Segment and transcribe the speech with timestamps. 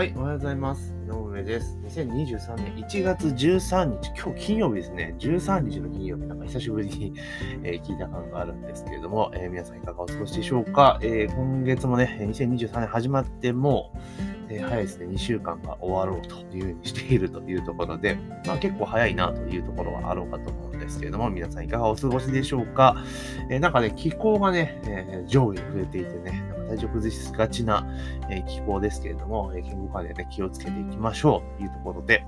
[0.00, 0.94] はい、おはようございます。
[1.06, 1.78] 井上です。
[1.84, 5.14] 2023年1月13日、今日金曜日ですね。
[5.18, 7.12] 13日の金曜日、なんか久しぶりに、
[7.64, 13.92] えー聞いた感があるんですけれども、えー皆さんいかがお過ごしでしょうか、えー今月もね、2023年始まっても、
[14.48, 22.96] え早いですね、2週間が終わろうというふうにしているというところで、まあ結構早いなというところはあろうかと思うんですけれども、皆さんいかがお過ごしでしょうか、
[23.50, 27.86] えなんかね、気候がね、え上下に触れていてね、体調崩しがちな、
[28.30, 32.24] え気候ですけれども、え健康管理はね、気をつけていきましょうというところで、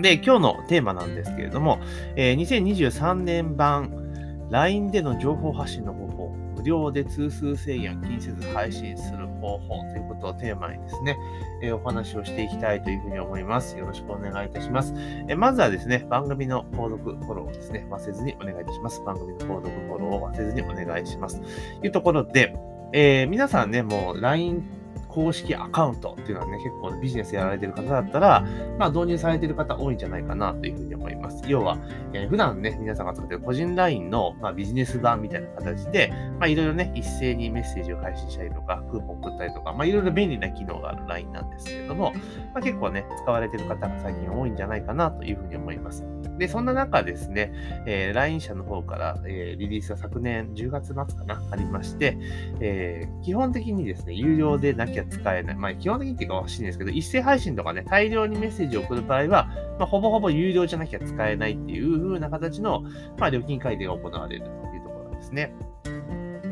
[0.00, 1.78] で、今日のテーマなんですけれども、
[2.16, 4.04] え2023年版
[4.50, 11.16] LINE での情報発信の方法、無料で通数制限を気にせず配信する方法ということをテーマにですね、
[11.62, 13.76] えお話をしていきたいというふうに思います。
[13.76, 14.94] よろしくお願いいたします。
[15.28, 19.02] えまずはですね、番組の購読、フォローをですね、忘れずにお願いいたします。
[19.04, 21.40] 番組の購読、フォローを忘れずにお願いします。
[21.80, 22.54] というところで、
[22.96, 24.62] えー皆さんね、もう LINE
[25.08, 28.46] 公式アカウントっていうのはね、結構ビジネスやられてる方だったら、
[28.78, 31.42] まあ導入されてる方多いんじゃないかなというふうに思います。
[31.48, 31.76] 要は、
[32.12, 42.12] えー普段ね、皆さんが使ってる個人 LINE の、まあ、ビジネス版みたいな形で、まあいろいろね、一斉にメッセージを配信したりとか、クーポン送ったりとか、まあいろいろ便利な機能がある LINE なんですけれども、
[42.52, 46.13] まあ結構ね、使われてる方が最近多いんじゃないかなというふうに思います。
[46.38, 47.52] で、そんな中ですね、
[47.86, 52.18] えー LINE 社の方から、えーリリースが昨年10月末かな、ありまして、
[52.60, 55.56] えー基本的にですね、有料でなきゃ使えない。
[55.56, 62.82] まあ、基本的にっていうか欲しいんですけど、一斉配信とかね、大量にメッセージを送る場合は、まあ、ほぼほぼ有料じゃなきゃ使えないっていう風な形の、
[63.18, 65.54] まあ、料金改定が行われるというところですね。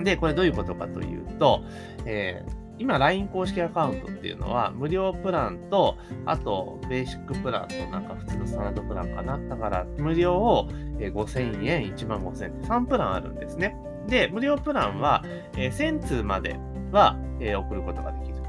[0.05, 1.63] で、これどういうことかというと、
[2.07, 9.39] えー今、LINE 公式アカウントっていうのは、無料プランと、あと、ベーシックプランと、なんか普通のスタンダードプランかな。
[9.39, 13.77] だから、無料を5000円、1万5000円って3プランあるんですね。
[14.09, 16.59] で、無料プランは、1000通まで
[16.91, 18.43] は、送ることができると。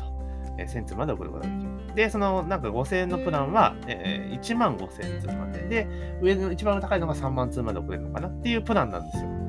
[0.57, 1.95] 1000通まで送ることができる。
[1.95, 5.87] で、そのなんか5000円のプランは、えー1万5000通までで、
[6.21, 9.42] 上の一番高いのが3万通まで送れるのかなっていうプランなんですよ。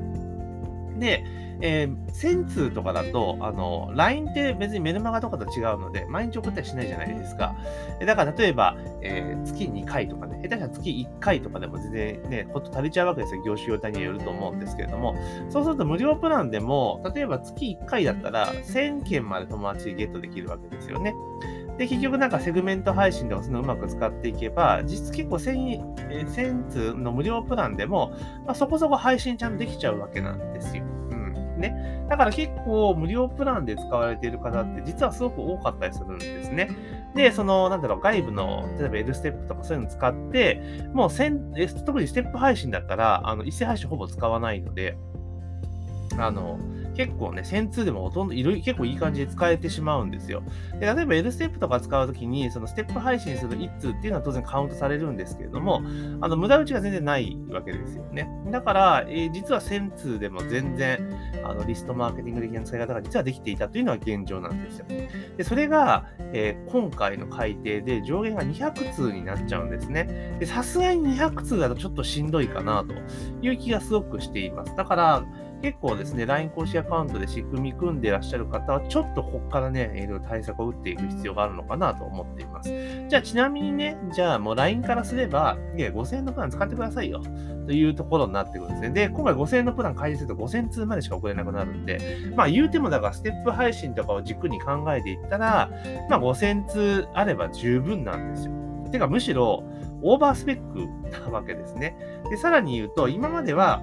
[0.99, 1.23] で、
[1.61, 7.55] えー1000通とかだと、あの、LINE って別にメルマガとかと違うので、毎日送ったりしないじゃないですか。
[8.05, 13.43] だから例えば、えー月2回とかね、下手したら月1回とかでも全然ね、こと足りちゃうわけですよ。
[13.45, 15.15] 業種用体によると思うんですけれども、
[15.49, 21.13] そうすると無料プランでも、例えば月1回だったら1000件まで友達ゲットできるわけですよね。
[21.77, 28.11] で、結局なんかセグメント配信とかそういうのうまく使っていけば、実結構1000、え1000通の無料プランでも、
[28.45, 30.83] まあ、そこそこ配信ちゃんとできちゃうわけなんですよ。
[30.83, 31.59] うん。
[31.59, 32.05] ね。
[32.09, 36.69] だから結構無料プランで使われている方って実はすごく多かったりするんですね。
[37.13, 40.61] で、その、なんだろう、外部の、例えば L ステップとかそういうの使って、
[40.93, 44.97] もう1000特にステップ配信だったら、あの、一斉配信ほぼ使わないので、
[46.17, 46.59] あの、
[46.95, 50.43] 結構ね、1000通でもほとんどいろ結構いい感じで使えてしまうんですよ。
[50.79, 55.81] で例えば L ステップとか使うときに、そのステップ配信する1通っていうのは当然カウントされるんですけれども、
[56.21, 58.29] あの無駄打ちが全然ないわけですよね。
[58.51, 61.09] だから、えー実は1000通でも全然
[61.43, 64.85] あのリストマーケティング的な使い方が実はできていたというのは現状なんですよ。
[64.87, 70.37] でそれが、えー今回の改定で上限が200通になっちゃうんですね。
[70.39, 72.93] でさすがに200通だとちょっとしんどいかなと
[73.41, 74.75] いう気がすごくしています。
[74.75, 75.25] だから、
[75.65, 82.69] 結構ですね、LINE 公式アカウントで仕組み組んでいらっしゃる方は、ちょっとここからね、対策を打っていく必要があるのかなと思っています。
[83.09, 87.19] じゃあ、ちなみにね、じゃあもう LINE からすれば、いや、5000円のプラン使ってくださいよ。
[87.65, 88.89] というところになってくるんですね。
[88.91, 91.99] で、今回5000円のプラン開示すると5000通までしか送れなくなるんで、
[92.35, 95.71] まあ言うてもだからステップ配信とかを軸に考えていったら、
[96.11, 98.53] まあ5000通あれば十分なんですよ。
[98.91, 99.63] てかむしろ
[100.03, 100.87] オーバースペック
[101.25, 101.97] なわけですね。
[102.29, 103.81] で、さらに言うと、今までは、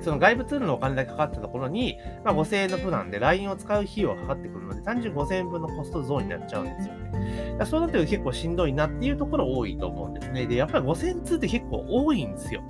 [0.00, 7.56] その外部ツールのお金だけかかったところに、まあ、5000円のプランで LINE を使う費用がかかってくるので、単純に5000円分のコスト増になっちゃうんですよね。
[7.58, 10.46] だそうなってくると結構しんどいなっていうところ多いと思うんですね。
[10.46, 12.62] で、やっぱり5000通って結構多いんですよ。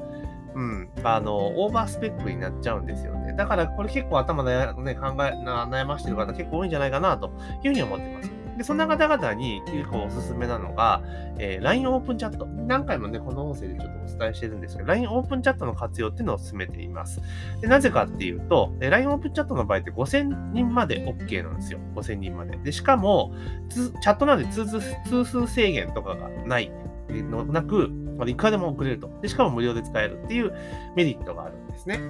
[0.55, 0.89] うん。
[1.05, 3.35] あの、オーバースペックになっちゃうんですよね。
[3.35, 7.29] だからこれ結構頭で、ね、考え、な悩ましてる方結構多いんじゃないかなと
[7.63, 8.36] いうふうに思ってます。
[8.57, 11.03] で、そんな方々に結構おすすめなのが、
[11.39, 12.47] えー LINE オープンチャット。
[12.47, 17.21] 何回もね、この音声でちょっとお伝えしてるんですけど、LINE オープンチャットの活用っていうのを進めています。
[17.61, 21.79] で、なぜかっていうと、えー LINE オープンチャットの場合って5000人まで OK なんですよ。
[21.95, 22.57] 5000人まで。
[22.59, 23.35] で、しかも、
[23.69, 26.71] つチャットなんで通数通数制限とかがない
[27.11, 29.11] のなく、まあいくらでも送れると。
[29.21, 30.53] で、しかも無料で使えるっていう
[30.95, 32.01] メリットがあるんですね。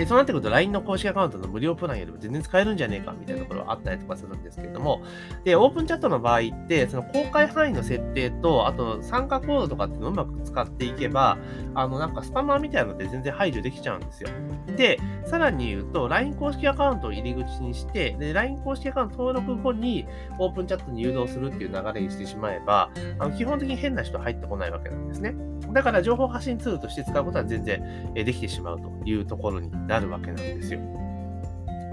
[0.00, 5.02] で、そうなってくると LINE の公式アカウントの無料プランよりも全然使えるんじゃねえかみたいなところがあったりとかするんですけれども、
[5.44, 11.36] で、オープンチャットの場合って、その公開範囲の設定と、あと参加コードとかっていうのをうまく使っていけば、
[11.74, 14.30] あの、なんかスパマーみたいなので全然排除できちゃうんですよ。
[14.74, 20.06] で、さらに言うと、LINE 公式アカウントを入り口にして、で、LINE 公式アカウント登録後に
[20.38, 25.34] オープンチャットに誘導するっていう流れにしてしまえば、あの基本的に変な人入ってこないわけなんですね。
[25.72, 30.80] だから情報発信ツールとして使うことは全然できてしまうというところになるわけなんですよ。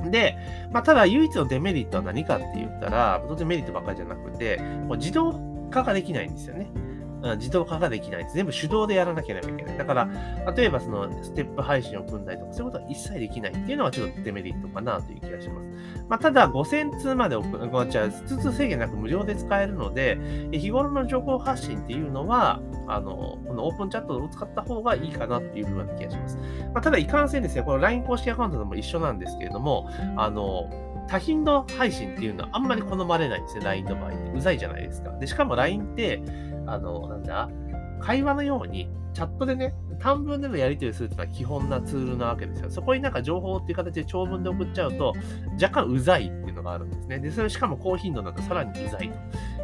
[0.10, 0.38] で、
[0.72, 5.34] まあ、ただ唯一のデメリットは何かって言ったら、当然メリットばっかりじゃなくて、もう自動
[5.70, 6.70] 化ができないんですよね。
[7.38, 8.28] 自動化ができない。
[8.34, 9.78] 全部手動でやらなければいけない。
[9.78, 10.10] だから、
[10.56, 15.68] 例えばそのステップ配信を組んだりとか、そういうことは一切できないっていうのはちょっとデメリットかなという気がします。
[16.08, 20.18] まあ、ただ、5000通まで送る、じゃあ、通通制限なく無料で使えるので、
[20.52, 26.38] 日頃の情報発信っていうのは、あの、このオープンチャットを使った方がいいかなっていうふうな気がします。
[26.74, 30.70] まあ、ただ、いかんせんですね、この LINE 公式アカウントでも一緒なんですけれども、あの、
[31.08, 34.32] 多頻度配信っていうのはあんまり好まれないんですね、LINE の場合って。
[34.38, 35.12] うざいじゃないですか。
[35.18, 36.22] で、しかも LINE って、
[36.68, 37.50] あの、なんだ、
[38.00, 42.70] 会話のように、チャットでね、短文でのやり取りするっていうのは基本なツールなわけですよ。
[42.70, 45.14] そこになんか情報っていう形で長文で送っちゃうと、
[45.62, 47.20] 若干うざいっていうのがあるんですね。
[47.20, 49.12] で、それしかも高頻度だとさらにうざい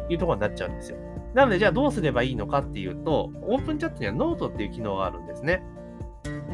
[0.08, 0.98] というところになっちゃうんですよ。
[1.34, 5.62] なので、じゃあどうすればいいのかっていうと、オープンチャットにはノートっていう機能があるんですね。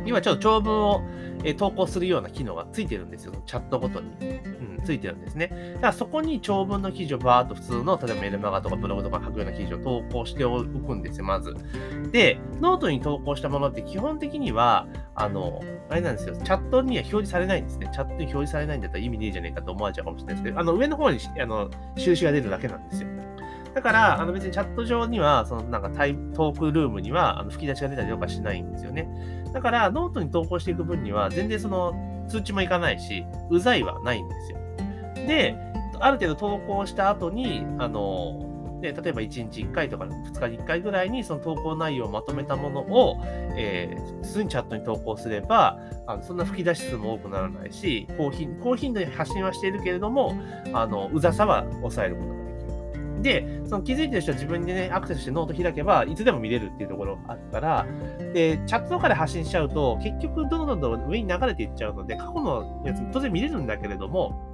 [0.05, 1.03] 今ちょっと長文を、
[1.43, 3.33] え投稿するような機能がついてるんですよ。
[3.47, 4.11] チャットごとに。
[4.21, 5.73] うん、ついてるんですね。
[5.77, 11.55] だからそこに長文の記事をバーっと普通の、例えばメルマガとかブログとか書くような記事を投稿しておくんですよ、まず。
[12.13, 17.89] で、ノートに投稿したものって基本的には、あの、あれなんですよ、チャットには表示されないんですね。
[17.93, 23.09] チャットに表示されないんだったら意味ねえじゃねえかと思われちゃうかもしれないですけど、あの、上の方にあの印が出るだけなんですよ。
[23.75, 29.09] だから、あの別にチャット上には、そのなんかタイトークルームにはあの吹き出しが出たりとかしないんですよね。
[29.53, 31.95] だから、ノートに投稿していく分には、全然その
[32.29, 34.59] 通知もいかないし、うざいはないんですよ。
[35.27, 35.57] で、
[36.01, 38.47] ある程度投稿した後に、あの、
[38.81, 43.19] で例えば1日1回とか2日に1回ぐらいにその投稿内容をまとめたものを、
[43.57, 50.35] えー、普通にチャットに投稿すれば、あのそんな吹き出し数も多くならないし、高頻高頻度に発信はしているけれども、
[50.73, 52.40] あのうざさは抑えることが
[53.23, 57.87] で、その気づいてる人は自分でね、アクセスしてノート開けば、いつでも見れるっていうところがあったら、
[58.33, 64.51] で、チャットとかで発信しちゃうと、結局、どんどんどん上に流れていっちゃうので、過去のやつ当然見れるんだけれども、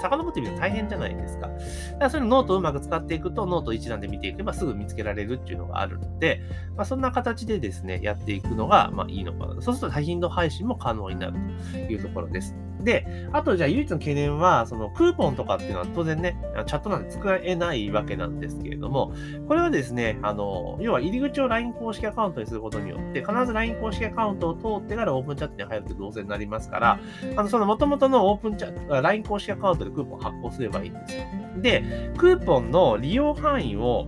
[0.00, 1.48] 遡ってみると大変じゃないですか。
[1.48, 1.60] だか
[2.00, 6.42] らそれノートをうまく使っていくと、ノート一覧で見ていけばすぐ見つけられるっていうのがあるので、
[6.76, 9.60] まあ、そんな形でですね、やっていくのがまあいいのかな。
[9.62, 11.34] そうすると多頻度配信も可能になる
[11.72, 12.54] というところです。
[12.82, 16.36] で、あとじゃあ唯一の懸念は、そのクーポンとかっていうのは当然ね、
[16.66, 19.12] チャットなんで使えないわけなんですけれども、
[19.46, 27.00] これはですね、あの、要は入り口を LINE 公式アカウントにすることによって、必ず LINE 公式アカウントを通ってからオープンチャットに入るって動線になりますから、
[27.36, 31.24] あの、その元々のオープンチャット、LINE 公式アカウントでクーポン発行すればいいんですよ。
[31.58, 34.06] で、クーポンの利用範囲を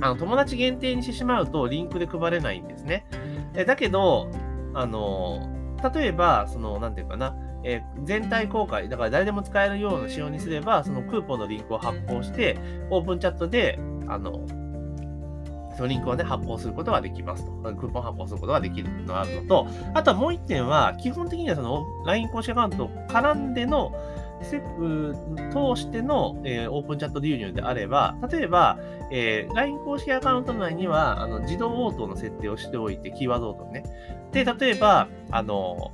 [0.00, 3.06] あの友達限定にしてしまうとリンクで配れないんですね。
[3.66, 4.30] だけど、
[4.74, 5.48] あの、
[5.94, 7.34] 例えば、その、なんていうかな、
[7.64, 12.58] えー、全体公開、だから誰でも使えるような仕様にすれば、そのクーポンのリンクを発行して、
[12.90, 13.78] オープンチャットで、
[14.08, 14.46] あの、
[15.76, 17.52] そのリンクをね、発行することができますと。
[17.74, 23.92] クーポン発行することができるのがあるのと、あとはもう一点は、基本的にはその LINE 公式アカウント絡んでの、
[24.42, 25.14] ステップ
[25.50, 28.78] 通しての、えー、オープンチャット流入であれば、例えば、
[29.10, 33.84] えー、LINE 公式アカウント内にはあの自動応答の設定をしておいて、キーワード応答ね。
[34.32, 35.92] で、例えば、あの、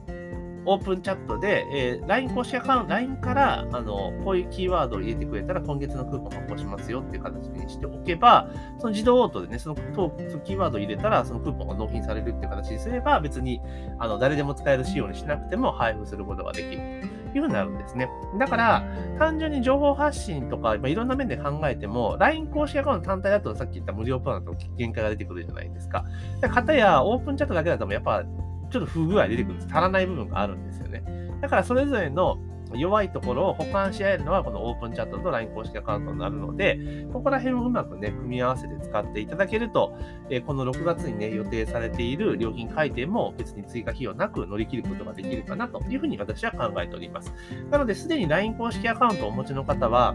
[0.68, 13.60] オープンチャットで、えー、LINE 公式アカウント、LINE から、あの、こういうキーワードを入れてくれたら、今月のクーポン発行しますよっていう形にしておけば、その自動応答でね、そのそのキーワードを入れたら、そのクーポンが納品されるっていう形にすれば、別に、
[14.00, 17.15] あの、誰でも使える仕様にしなくても配布することができる。
[17.36, 18.08] というふうになるんですね。
[18.38, 18.82] だから、
[19.18, 26.04] 単純に情報発信とか、まあ、いろんな面で考えても、LINE 公式アカウント単体だとさっき言った無料プランだと限界が出てくるじゃないですか。
[26.40, 28.24] かたや、オープンチャットだけだと、やっぱ、
[28.70, 29.66] ちょっと不具合出てくるんです。
[29.66, 31.04] 足らない部分があるんですよね。
[31.42, 32.38] だからそれぞれの
[32.74, 39.96] 弱いところを補完し合えるのはこのオープンチャットと LINE 公式アカウントになるので、ここら辺をうまくね、組み合わせて使っていただけると、
[40.30, 47.32] えこの6月にね、予定されている料金改定も別に追加費用なく乗り切ることができるかなというふうに私は考えております。
[47.70, 50.14] なので、すでに LINE 公式アカウントをお持ちの方は、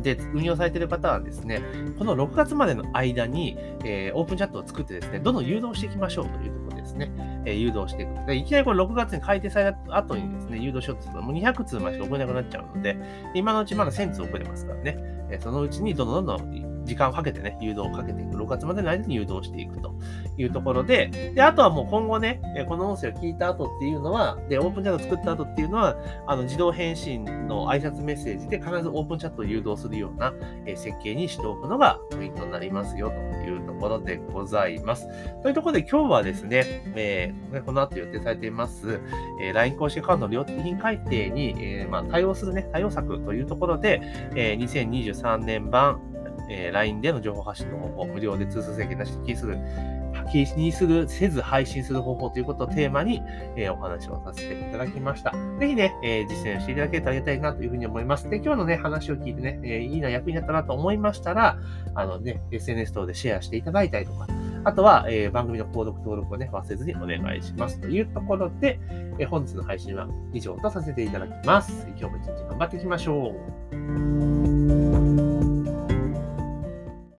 [0.00, 1.62] で、運用されている方はですね、
[1.98, 7.10] この6月までの間に、えー、オープンチャットを作ってですね、どんどん誘導していきましょうというところですね。
[7.44, 8.26] えー、誘導していく。
[8.26, 12.96] でいきなりこれ6月に改定された後にですね、誘導しようとすると、もう200通までしか送れなくなっちゃうので、
[13.34, 14.96] 今のうちまだ1000通送れますからね、
[15.30, 18.36] えー、そのうちにどんどんどんどん時間をかけてね、誘導をかけていく。
[18.36, 19.94] 6月までの間に誘導していくと
[20.38, 30.32] いうところで、で、あとはもう今後ね、この音声を聞いた後っていうのは、で、オープンチャット作った後っていうのは、あの、自動返信の挨拶メッセージで必ずオープンチャットを誘導するような、
[30.76, 35.08] 設計にしておくのがポイントになりますよというところでございます。
[35.42, 36.64] というところで今日はですね、
[36.94, 39.00] えー、この後予定されています、
[39.40, 44.00] えー、LINE 公式カウントの料金改定に、えー、まあ、対応するね、対応策というところで、
[44.34, 46.00] えー、2023年版、
[46.48, 49.58] えー、LINE での情報発信の方法、無料で通数制限なしでキーする、
[50.30, 53.22] 気にする、せず配信する方法ということをテーマに、
[53.56, 55.32] えー、お話をさせていただきました。
[55.58, 58.28] ぜひね、えー、実践していただけるとありがたいなというふうに思います。
[58.28, 61.58] で、今日のね、話を聞いてね、え、いいな、役になったなと思いましたら、
[61.94, 64.26] あのね、SNS 等でシェアしていただいたりとか、
[64.64, 67.80] あとは、えー、番組の購読登録をね、忘れずにお願いします。
[67.80, 68.80] というところで、
[69.18, 71.86] えー、本日の配信は以上とさせていただきます。
[71.98, 73.32] 今日も一日頑張っていきましょ
[73.72, 74.25] う。